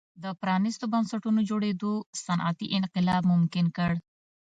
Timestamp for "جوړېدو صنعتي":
1.49-2.67